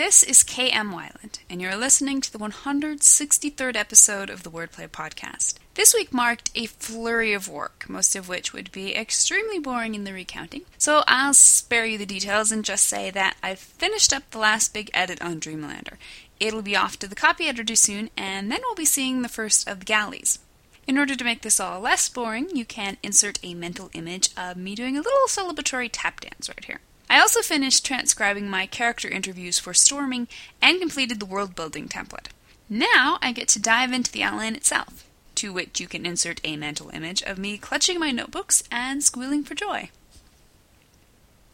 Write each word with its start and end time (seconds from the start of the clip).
This 0.00 0.22
is 0.22 0.42
KM 0.42 0.94
Weiland, 0.94 1.40
and 1.50 1.60
you're 1.60 1.76
listening 1.76 2.22
to 2.22 2.32
the 2.32 2.38
163rd 2.38 3.76
episode 3.76 4.30
of 4.30 4.44
the 4.44 4.50
Wordplay 4.50 4.88
Podcast. 4.88 5.56
This 5.74 5.92
week 5.92 6.10
marked 6.10 6.50
a 6.54 6.64
flurry 6.64 7.34
of 7.34 7.50
work, 7.50 7.84
most 7.86 8.16
of 8.16 8.26
which 8.26 8.54
would 8.54 8.72
be 8.72 8.96
extremely 8.96 9.58
boring 9.58 9.94
in 9.94 10.04
the 10.04 10.14
recounting, 10.14 10.62
so 10.78 11.04
I'll 11.06 11.34
spare 11.34 11.84
you 11.84 11.98
the 11.98 12.06
details 12.06 12.50
and 12.50 12.64
just 12.64 12.86
say 12.86 13.10
that 13.10 13.36
I've 13.42 13.58
finished 13.58 14.14
up 14.14 14.22
the 14.30 14.38
last 14.38 14.72
big 14.72 14.90
edit 14.94 15.20
on 15.20 15.38
Dreamlander. 15.38 15.98
It'll 16.40 16.62
be 16.62 16.76
off 16.76 16.98
to 17.00 17.06
the 17.06 17.14
copy 17.14 17.44
editor 17.46 17.76
soon, 17.76 18.08
and 18.16 18.50
then 18.50 18.60
we'll 18.62 18.74
be 18.74 18.86
seeing 18.86 19.20
the 19.20 19.28
first 19.28 19.68
of 19.68 19.80
the 19.80 19.84
galleys. 19.84 20.38
In 20.86 20.96
order 20.96 21.14
to 21.14 21.24
make 21.24 21.42
this 21.42 21.60
all 21.60 21.78
less 21.78 22.08
boring, 22.08 22.48
you 22.56 22.64
can 22.64 22.96
insert 23.02 23.38
a 23.42 23.52
mental 23.52 23.90
image 23.92 24.30
of 24.34 24.56
me 24.56 24.74
doing 24.74 24.96
a 24.96 25.02
little 25.02 25.28
celebratory 25.28 25.90
tap 25.92 26.20
dance 26.20 26.48
right 26.48 26.64
here. 26.64 26.80
I 27.10 27.18
also 27.18 27.42
finished 27.42 27.84
transcribing 27.84 28.48
my 28.48 28.66
character 28.66 29.08
interviews 29.08 29.58
for 29.58 29.74
Storming 29.74 30.28
and 30.62 30.78
completed 30.78 31.18
the 31.18 31.26
world 31.26 31.56
building 31.56 31.88
template. 31.88 32.28
Now 32.68 33.18
I 33.20 33.32
get 33.32 33.48
to 33.48 33.58
dive 33.58 33.92
into 33.92 34.12
the 34.12 34.22
outline 34.22 34.54
itself, 34.54 35.04
to 35.34 35.52
which 35.52 35.80
you 35.80 35.88
can 35.88 36.06
insert 36.06 36.40
a 36.44 36.56
mental 36.56 36.88
image 36.90 37.20
of 37.22 37.36
me 37.36 37.58
clutching 37.58 37.98
my 37.98 38.12
notebooks 38.12 38.62
and 38.70 39.02
squealing 39.02 39.42
for 39.42 39.56
joy. 39.56 39.90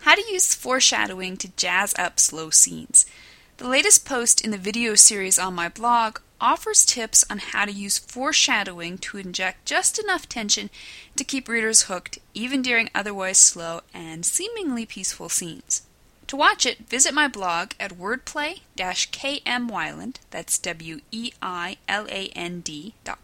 How 0.00 0.16
to 0.16 0.26
use 0.28 0.56
foreshadowing 0.56 1.36
to 1.36 1.52
jazz 1.56 1.94
up 1.96 2.18
slow 2.18 2.50
scenes. 2.50 3.06
The 3.58 3.68
latest 3.68 4.04
post 4.04 4.44
in 4.44 4.50
the 4.50 4.58
video 4.58 4.96
series 4.96 5.38
on 5.38 5.54
my 5.54 5.68
blog 5.68 6.18
offers 6.44 6.84
tips 6.84 7.24
on 7.30 7.38
how 7.38 7.64
to 7.64 7.72
use 7.72 7.98
foreshadowing 7.98 8.98
to 8.98 9.16
inject 9.16 9.64
just 9.64 9.98
enough 9.98 10.28
tension 10.28 10.68
to 11.16 11.24
keep 11.24 11.48
readers 11.48 11.84
hooked 11.84 12.18
even 12.34 12.60
during 12.60 12.90
otherwise 12.94 13.38
slow 13.38 13.80
and 13.94 14.26
seemingly 14.26 14.84
peaceful 14.84 15.30
scenes. 15.30 15.84
To 16.26 16.36
watch 16.36 16.66
it, 16.66 16.86
visit 16.86 17.14
my 17.14 17.28
blog 17.28 17.70
at 17.80 17.96
wordplay-kmweiland, 17.96 20.16
that's 20.30 20.58
W-E-I-L-A-N-D 20.58 21.34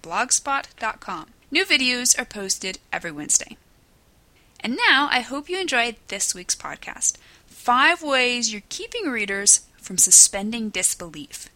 blogspot.com. 0.03 1.27
New 1.51 1.67
videos 1.67 2.19
are 2.19 2.25
posted 2.25 2.79
every 2.91 3.13
Wednesday. 3.13 3.59
And 4.61 4.79
now 4.89 5.11
I 5.11 5.21
hope 5.21 5.51
you 5.51 5.61
enjoyed 5.61 5.97
this 6.09 6.35
week's 6.35 6.57
podcast. 6.57 7.19
Five 7.47 8.03
ways 8.03 8.51
you're 8.51 8.63
keeping 8.71 9.11
readers 9.11 9.67
from 9.77 9.99
suspending 9.99 10.71
disbelief. 10.71 11.51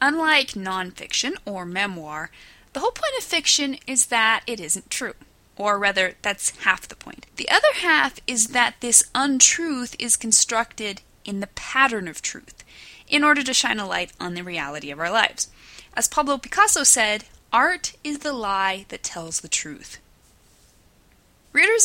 Unlike 0.00 0.50
nonfiction 0.50 1.34
or 1.44 1.64
memoir, 1.66 2.30
the 2.72 2.80
whole 2.80 2.92
point 2.92 3.12
of 3.18 3.24
fiction 3.24 3.78
is 3.86 4.06
that 4.06 4.42
it 4.46 4.60
isn't 4.60 4.90
true. 4.90 5.14
Or 5.56 5.78
rather, 5.78 6.14
that's 6.22 6.56
half 6.60 6.88
the 6.88 6.96
point. 6.96 7.26
The 7.36 7.50
other 7.50 7.72
half 7.74 8.18
is 8.26 8.48
that 8.48 8.76
this 8.80 9.04
untruth 9.14 9.94
is 9.98 10.16
constructed 10.16 11.02
in 11.24 11.40
the 11.40 11.48
pattern 11.48 12.08
of 12.08 12.22
truth 12.22 12.64
in 13.08 13.22
order 13.22 13.42
to 13.42 13.52
shine 13.52 13.78
a 13.78 13.86
light 13.86 14.12
on 14.18 14.34
the 14.34 14.42
reality 14.42 14.90
of 14.90 14.98
our 14.98 15.10
lives. 15.10 15.48
As 15.94 16.08
Pablo 16.08 16.38
Picasso 16.38 16.82
said, 16.82 17.24
art 17.52 17.92
is 18.02 18.20
the 18.20 18.32
lie 18.32 18.86
that 18.88 19.02
tells 19.02 19.40
the 19.40 19.48
truth. 19.48 19.98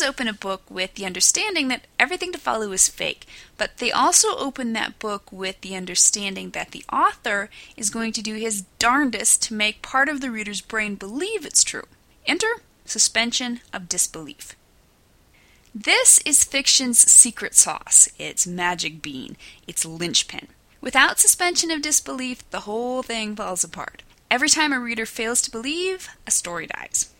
Open 0.02 0.28
a 0.28 0.32
book 0.32 0.62
with 0.70 0.94
the 0.94 1.06
understanding 1.06 1.68
that 1.68 1.86
everything 1.98 2.32
to 2.32 2.38
follow 2.38 2.72
is 2.72 2.88
fake, 2.88 3.26
but 3.56 3.78
they 3.78 3.90
also 3.90 4.36
open 4.36 4.72
that 4.72 4.98
book 4.98 5.30
with 5.32 5.60
the 5.60 5.76
understanding 5.76 6.50
that 6.50 6.70
the 6.70 6.84
author 6.92 7.50
is 7.76 7.90
going 7.90 8.12
to 8.12 8.22
do 8.22 8.34
his 8.34 8.62
darndest 8.78 9.42
to 9.42 9.54
make 9.54 9.82
part 9.82 10.08
of 10.08 10.20
the 10.20 10.30
reader's 10.30 10.60
brain 10.60 10.94
believe 10.94 11.44
it's 11.44 11.64
true. 11.64 11.84
Enter 12.26 12.60
suspension 12.84 13.60
of 13.72 13.88
disbelief. 13.88 14.54
This 15.74 16.20
is 16.24 16.44
fiction's 16.44 16.98
secret 16.98 17.54
sauce, 17.54 18.08
its 18.18 18.46
magic 18.46 19.02
bean, 19.02 19.36
its 19.66 19.84
linchpin. 19.84 20.48
Without 20.80 21.18
suspension 21.18 21.70
of 21.70 21.82
disbelief, 21.82 22.48
the 22.50 22.60
whole 22.60 23.02
thing 23.02 23.36
falls 23.36 23.64
apart. 23.64 24.02
Every 24.30 24.48
time 24.48 24.72
a 24.72 24.80
reader 24.80 25.06
fails 25.06 25.42
to 25.42 25.50
believe, 25.50 26.08
a 26.26 26.30
story 26.30 26.66
dies. 26.66 27.12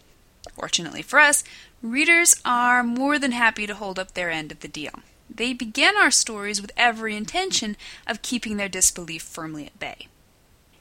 Fortunately 0.55 1.03
for 1.03 1.19
us, 1.19 1.45
readers 1.83 2.41
are 2.45 2.83
more 2.83 3.19
than 3.19 3.33
happy 3.33 3.67
to 3.67 3.75
hold 3.75 3.99
up 3.99 4.15
their 4.15 4.31
end 4.31 4.53
of 4.53 4.61
the 4.61 4.69
deal. 4.69 5.01
They 5.29 5.53
begin 5.53 5.97
our 5.97 6.11
stories 6.11 6.63
with 6.63 6.73
every 6.77 7.17
intention 7.17 7.77
of 8.07 8.23
keeping 8.23 8.57
their 8.57 8.69
disbelief 8.69 9.23
firmly 9.23 9.67
at 9.67 9.79
bay. 9.79 10.09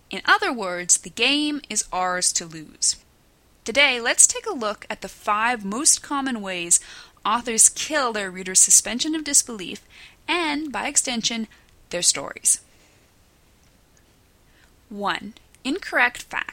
In 0.09 0.21
other 0.25 0.53
words, 0.53 0.97
the 0.97 1.09
game 1.09 1.61
is 1.69 1.85
ours 1.91 2.31
to 2.33 2.45
lose. 2.45 2.97
Today, 3.63 3.99
let's 3.99 4.27
take 4.27 4.45
a 4.45 4.53
look 4.53 4.85
at 4.89 5.01
the 5.01 5.09
five 5.09 5.65
most 5.65 6.03
common 6.03 6.41
ways 6.41 6.79
authors 7.25 7.69
kill 7.69 8.13
their 8.13 8.29
readers' 8.29 8.59
suspension 8.59 9.15
of 9.15 9.23
disbelief 9.23 9.81
and, 10.27 10.71
by 10.71 10.87
extension, 10.87 11.47
their 11.89 12.03
stories. 12.03 12.59
1. 14.89 15.33
Incorrect 15.63 16.21
facts. 16.21 16.44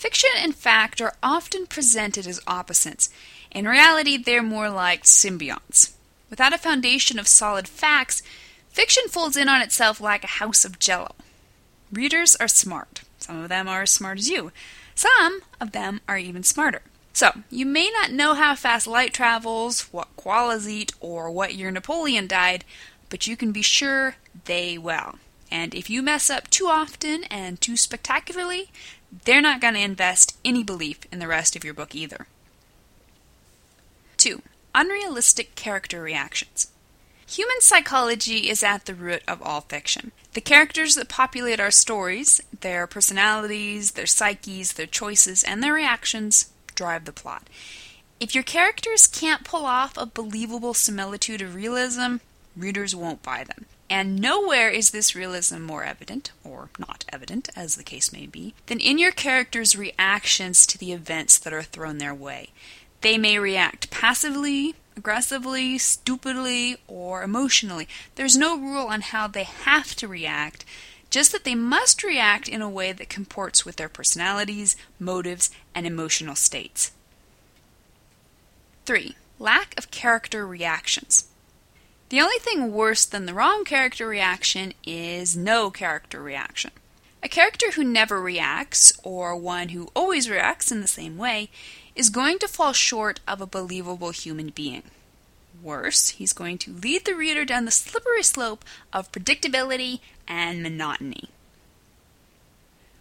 Fiction 0.00 0.30
and 0.38 0.54
fact 0.54 1.02
are 1.02 1.12
often 1.22 1.66
presented 1.66 2.26
as 2.26 2.40
opposites. 2.46 3.10
In 3.50 3.68
reality, 3.68 4.16
they're 4.16 4.42
more 4.42 4.70
like 4.70 5.02
symbionts. 5.02 5.92
Without 6.30 6.54
a 6.54 6.58
foundation 6.58 7.18
of 7.18 7.28
solid 7.28 7.68
facts, 7.68 8.22
fiction 8.70 9.08
folds 9.08 9.36
in 9.36 9.46
on 9.46 9.60
itself 9.60 10.00
like 10.00 10.24
a 10.24 10.38
house 10.38 10.64
of 10.64 10.78
jello. 10.78 11.14
Readers 11.92 12.34
are 12.36 12.48
smart. 12.48 13.02
Some 13.18 13.42
of 13.42 13.50
them 13.50 13.68
are 13.68 13.82
as 13.82 13.90
smart 13.90 14.16
as 14.16 14.30
you. 14.30 14.52
Some 14.94 15.42
of 15.60 15.72
them 15.72 16.00
are 16.08 16.16
even 16.16 16.44
smarter. 16.44 16.80
So, 17.12 17.32
you 17.50 17.66
may 17.66 17.90
not 17.90 18.10
know 18.10 18.32
how 18.32 18.54
fast 18.54 18.86
light 18.86 19.12
travels, 19.12 19.82
what 19.92 20.16
koalas 20.16 20.66
eat, 20.66 20.94
or 21.00 21.30
what 21.30 21.54
year 21.54 21.70
Napoleon 21.70 22.26
died, 22.26 22.64
but 23.10 23.26
you 23.26 23.36
can 23.36 23.52
be 23.52 23.60
sure 23.60 24.14
they 24.46 24.78
will. 24.78 25.16
And 25.50 25.74
if 25.74 25.90
you 25.90 26.00
mess 26.00 26.30
up 26.30 26.48
too 26.48 26.68
often 26.68 27.24
and 27.24 27.60
too 27.60 27.76
spectacularly, 27.76 28.70
they're 29.24 29.40
not 29.40 29.60
going 29.60 29.74
to 29.74 29.80
invest 29.80 30.36
any 30.44 30.62
belief 30.62 31.00
in 31.12 31.18
the 31.18 31.28
rest 31.28 31.56
of 31.56 31.64
your 31.64 31.74
book 31.74 31.94
either. 31.94 32.26
2. 34.16 34.42
Unrealistic 34.74 35.54
character 35.54 36.02
reactions. 36.02 36.68
Human 37.26 37.60
psychology 37.60 38.50
is 38.50 38.62
at 38.62 38.86
the 38.86 38.94
root 38.94 39.22
of 39.28 39.40
all 39.40 39.60
fiction. 39.60 40.10
The 40.32 40.40
characters 40.40 40.96
that 40.96 41.08
populate 41.08 41.60
our 41.60 41.70
stories, 41.70 42.40
their 42.60 42.86
personalities, 42.86 43.92
their 43.92 44.06
psyches, 44.06 44.72
their 44.72 44.86
choices, 44.86 45.44
and 45.44 45.62
their 45.62 45.74
reactions 45.74 46.50
drive 46.74 47.04
the 47.04 47.12
plot. 47.12 47.48
If 48.18 48.34
your 48.34 48.44
characters 48.44 49.06
can't 49.06 49.44
pull 49.44 49.64
off 49.64 49.96
a 49.96 50.06
believable 50.06 50.74
similitude 50.74 51.40
of 51.40 51.54
realism, 51.54 52.16
readers 52.56 52.94
won't 52.94 53.22
buy 53.22 53.44
them. 53.44 53.66
And 53.90 54.20
nowhere 54.20 54.70
is 54.70 54.92
this 54.92 55.16
realism 55.16 55.62
more 55.62 55.82
evident, 55.82 56.30
or 56.44 56.70
not 56.78 57.04
evident, 57.08 57.48
as 57.56 57.74
the 57.74 57.82
case 57.82 58.12
may 58.12 58.24
be, 58.24 58.54
than 58.66 58.78
in 58.78 58.98
your 58.98 59.10
characters' 59.10 59.76
reactions 59.76 60.64
to 60.68 60.78
the 60.78 60.92
events 60.92 61.36
that 61.38 61.52
are 61.52 61.64
thrown 61.64 61.98
their 61.98 62.14
way. 62.14 62.50
They 63.00 63.18
may 63.18 63.36
react 63.40 63.90
passively, 63.90 64.76
aggressively, 64.96 65.76
stupidly, 65.76 66.76
or 66.86 67.24
emotionally. 67.24 67.88
There's 68.14 68.36
no 68.36 68.56
rule 68.56 68.86
on 68.86 69.00
how 69.00 69.26
they 69.26 69.42
have 69.42 69.96
to 69.96 70.06
react, 70.06 70.64
just 71.10 71.32
that 71.32 71.42
they 71.42 71.56
must 71.56 72.04
react 72.04 72.48
in 72.48 72.62
a 72.62 72.70
way 72.70 72.92
that 72.92 73.08
comports 73.08 73.64
with 73.64 73.74
their 73.74 73.88
personalities, 73.88 74.76
motives, 75.00 75.50
and 75.74 75.84
emotional 75.84 76.36
states. 76.36 76.92
3. 78.84 79.16
Lack 79.40 79.76
of 79.76 79.90
character 79.90 80.46
reactions. 80.46 81.29
The 82.10 82.20
only 82.20 82.38
thing 82.40 82.72
worse 82.72 83.04
than 83.04 83.26
the 83.26 83.34
wrong 83.34 83.64
character 83.64 84.06
reaction 84.06 84.74
is 84.84 85.36
no 85.36 85.70
character 85.70 86.20
reaction. 86.20 86.72
A 87.22 87.28
character 87.28 87.70
who 87.72 87.84
never 87.84 88.20
reacts, 88.20 88.92
or 89.04 89.36
one 89.36 89.68
who 89.68 89.90
always 89.94 90.28
reacts 90.28 90.72
in 90.72 90.80
the 90.80 90.88
same 90.88 91.16
way, 91.16 91.50
is 91.94 92.10
going 92.10 92.40
to 92.40 92.48
fall 92.48 92.72
short 92.72 93.20
of 93.28 93.40
a 93.40 93.46
believable 93.46 94.10
human 94.10 94.48
being. 94.48 94.82
Worse, 95.62 96.08
he's 96.10 96.32
going 96.32 96.58
to 96.58 96.72
lead 96.72 97.04
the 97.04 97.14
reader 97.14 97.44
down 97.44 97.64
the 97.64 97.70
slippery 97.70 98.24
slope 98.24 98.64
of 98.92 99.12
predictability 99.12 100.00
and 100.26 100.64
monotony. 100.64 101.28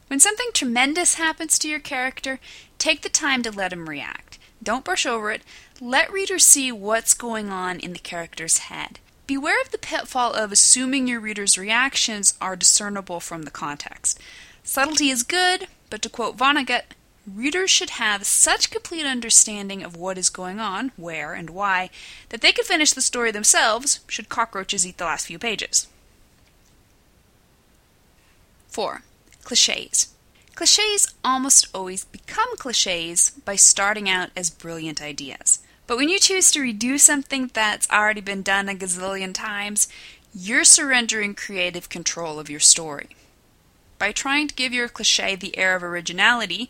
When 0.05 0.19
something 0.19 0.49
tremendous 0.53 1.15
happens 1.15 1.57
to 1.59 1.67
your 1.67 1.79
character, 1.79 2.39
take 2.77 3.01
the 3.01 3.09
time 3.09 3.41
to 3.41 3.51
let 3.51 3.73
him 3.73 3.89
react. 3.89 4.37
Don't 4.61 4.85
brush 4.85 5.05
over 5.05 5.31
it. 5.31 5.41
Let 5.81 6.11
readers 6.11 6.43
see 6.43 6.73
what's 6.73 7.13
going 7.13 7.51
on 7.51 7.79
in 7.79 7.93
the 7.93 7.99
character's 7.99 8.57
head. 8.57 8.99
Beware 9.27 9.61
of 9.61 9.71
the 9.71 9.77
pitfall 9.77 10.33
of 10.33 10.51
assuming 10.51 11.07
your 11.07 11.21
reader's 11.21 11.57
reactions 11.57 12.33
are 12.41 12.57
discernible 12.57 13.21
from 13.21 13.43
the 13.43 13.51
context. 13.51 14.19
Subtlety 14.61 15.09
is 15.09 15.23
good, 15.23 15.67
but 15.89 16.01
to 16.01 16.09
quote 16.09 16.35
Vonnegut, 16.35 16.83
readers 17.25 17.69
should 17.69 17.91
have 17.91 18.25
such 18.25 18.71
complete 18.71 19.05
understanding 19.05 19.81
of 19.81 19.95
what 19.95 20.17
is 20.17 20.29
going 20.29 20.59
on, 20.59 20.91
where, 20.97 21.33
and 21.33 21.49
why, 21.49 21.89
that 22.27 22.41
they 22.41 22.51
could 22.51 22.65
finish 22.65 22.91
the 22.91 23.01
story 23.01 23.31
themselves 23.31 24.01
should 24.09 24.27
cockroaches 24.27 24.85
eat 24.85 24.97
the 24.97 25.05
last 25.05 25.27
few 25.27 25.39
pages. 25.39 25.87
4. 28.67 29.01
Cliches. 29.45 30.13
Cliches 30.55 31.13
almost 31.23 31.67
always 31.73 32.03
become 32.03 32.57
cliches 32.57 33.29
by 33.29 33.55
starting 33.55 34.09
out 34.09 34.31
as 34.35 34.49
brilliant 34.49 35.01
ideas. 35.01 35.59
But 35.89 35.97
when 35.97 36.07
you 36.07 36.19
choose 36.19 36.51
to 36.51 36.59
redo 36.59 36.99
something 36.99 37.49
that's 37.51 37.89
already 37.89 38.21
been 38.21 38.43
done 38.43 38.69
a 38.69 38.75
gazillion 38.75 39.33
times, 39.33 39.87
you're 40.35 40.63
surrendering 40.63 41.33
creative 41.33 41.89
control 41.89 42.39
of 42.39 42.47
your 42.47 42.59
story. 42.59 43.09
By 43.97 44.11
trying 44.11 44.47
to 44.49 44.53
give 44.53 44.71
your 44.71 44.87
cliche 44.87 45.35
the 45.35 45.57
air 45.57 45.75
of 45.75 45.81
originality, 45.81 46.69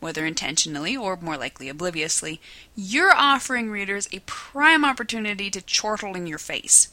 whether 0.00 0.26
intentionally 0.26 0.96
or 0.96 1.16
more 1.16 1.36
likely 1.36 1.68
obliviously, 1.68 2.40
you're 2.74 3.14
offering 3.14 3.70
readers 3.70 4.08
a 4.10 4.18
prime 4.26 4.84
opportunity 4.84 5.48
to 5.48 5.62
chortle 5.62 6.16
in 6.16 6.26
your 6.26 6.36
face. 6.36 6.88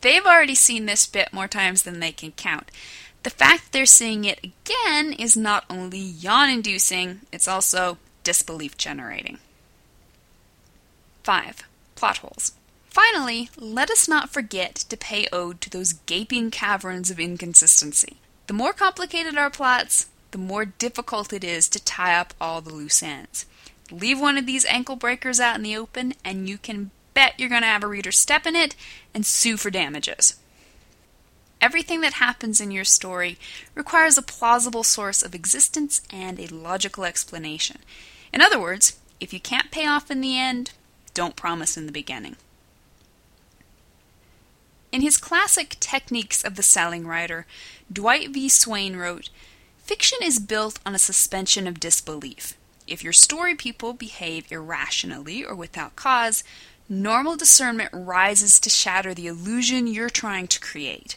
They've 0.00 0.24
already 0.24 0.54
seen 0.54 0.86
this 0.86 1.08
bit 1.08 1.32
more 1.32 1.48
times 1.48 1.82
than 1.82 1.98
they 1.98 2.12
can 2.12 2.30
count. 2.30 2.70
The 3.24 3.30
fact 3.30 3.72
they're 3.72 3.84
seeing 3.84 4.24
it 4.24 4.38
again 4.44 5.12
is 5.12 5.36
not 5.36 5.64
only 5.68 5.98
yawn 5.98 6.48
inducing, 6.50 7.22
it's 7.32 7.48
also 7.48 7.98
disbelief 8.22 8.76
generating. 8.76 9.40
5. 11.28 11.62
Plot 11.94 12.16
holes. 12.16 12.52
Finally, 12.88 13.50
let 13.58 13.90
us 13.90 14.08
not 14.08 14.30
forget 14.30 14.74
to 14.76 14.96
pay 14.96 15.28
ode 15.30 15.60
to 15.60 15.68
those 15.68 15.92
gaping 15.92 16.50
caverns 16.50 17.10
of 17.10 17.20
inconsistency. 17.20 18.16
The 18.46 18.54
more 18.54 18.72
complicated 18.72 19.36
our 19.36 19.50
plots, 19.50 20.06
the 20.30 20.38
more 20.38 20.64
difficult 20.64 21.34
it 21.34 21.44
is 21.44 21.68
to 21.68 21.84
tie 21.84 22.18
up 22.18 22.32
all 22.40 22.62
the 22.62 22.72
loose 22.72 23.02
ends. 23.02 23.44
Leave 23.90 24.18
one 24.18 24.38
of 24.38 24.46
these 24.46 24.64
ankle 24.64 24.96
breakers 24.96 25.38
out 25.38 25.56
in 25.56 25.62
the 25.62 25.76
open, 25.76 26.14
and 26.24 26.48
you 26.48 26.56
can 26.56 26.92
bet 27.12 27.34
you're 27.36 27.50
going 27.50 27.60
to 27.60 27.68
have 27.68 27.84
a 27.84 27.88
reader 27.88 28.10
step 28.10 28.46
in 28.46 28.56
it 28.56 28.74
and 29.12 29.26
sue 29.26 29.58
for 29.58 29.68
damages. 29.68 30.36
Everything 31.60 32.00
that 32.00 32.14
happens 32.14 32.58
in 32.58 32.70
your 32.70 32.84
story 32.84 33.36
requires 33.74 34.16
a 34.16 34.22
plausible 34.22 34.82
source 34.82 35.22
of 35.22 35.34
existence 35.34 36.00
and 36.10 36.40
a 36.40 36.46
logical 36.46 37.04
explanation. 37.04 37.80
In 38.32 38.40
other 38.40 38.58
words, 38.58 38.98
if 39.20 39.34
you 39.34 39.40
can't 39.40 39.70
pay 39.70 39.86
off 39.86 40.10
in 40.10 40.22
the 40.22 40.38
end, 40.38 40.70
don't 41.18 41.34
promise 41.34 41.76
in 41.76 41.86
the 41.86 41.90
beginning. 41.90 42.36
In 44.92 45.00
his 45.00 45.16
classic 45.16 45.74
Techniques 45.80 46.44
of 46.44 46.54
the 46.54 46.62
Selling 46.62 47.08
Writer, 47.08 47.44
Dwight 47.92 48.30
V. 48.30 48.48
Swain 48.48 48.94
wrote 48.94 49.28
Fiction 49.78 50.20
is 50.22 50.38
built 50.38 50.78
on 50.86 50.94
a 50.94 50.98
suspension 51.00 51.66
of 51.66 51.80
disbelief. 51.80 52.56
If 52.86 53.02
your 53.02 53.12
story 53.12 53.56
people 53.56 53.94
behave 53.94 54.52
irrationally 54.52 55.44
or 55.44 55.56
without 55.56 55.96
cause, 55.96 56.44
normal 56.88 57.34
discernment 57.34 57.90
rises 57.92 58.60
to 58.60 58.70
shatter 58.70 59.12
the 59.12 59.26
illusion 59.26 59.88
you're 59.88 60.08
trying 60.08 60.46
to 60.46 60.60
create. 60.60 61.16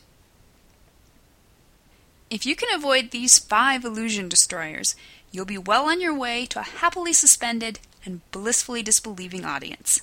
If 2.31 2.43
you 2.43 2.55
can 2.55 2.73
avoid 2.73 3.11
these 3.11 3.37
five 3.37 3.85
illusion 3.85 4.29
destroyers, 4.29 4.95
you'll 5.31 5.45
be 5.45 5.59
well 5.59 5.87
on 5.87 6.01
your 6.01 6.17
way 6.17 6.47
to 6.47 6.59
a 6.59 6.63
happily 6.63 7.13
suspended 7.13 7.77
and 8.05 8.21
blissfully 8.31 8.83
disbelieving 8.83 9.45
audience. 9.45 10.01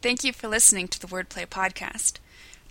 Thank 0.00 0.24
you 0.24 0.32
for 0.32 0.48
listening 0.48 0.88
to 0.88 1.00
the 1.00 1.06
Wordplay 1.06 1.46
Podcast. 1.46 2.18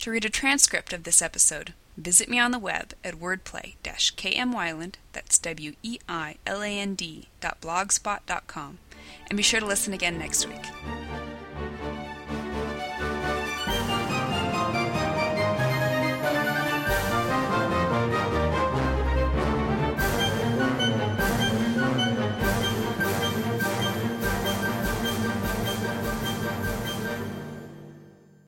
To 0.00 0.10
read 0.10 0.24
a 0.24 0.30
transcript 0.30 0.92
of 0.92 1.04
this 1.04 1.22
episode, 1.22 1.72
visit 1.96 2.28
me 2.28 2.38
on 2.38 2.50
the 2.50 2.58
web 2.58 2.92
at 3.02 3.14
wordplay-kmweiland, 3.14 4.94
that's 5.12 5.38
W-E-I-L-A-N-D 5.38 7.28
dot 7.40 7.60
blogspot 7.60 8.20
and 9.28 9.36
be 9.36 9.42
sure 9.42 9.60
to 9.60 9.66
listen 9.66 9.92
again 9.94 10.18
next 10.18 10.46
week. 10.46 11.01